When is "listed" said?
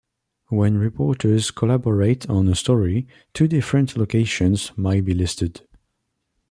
5.13-5.61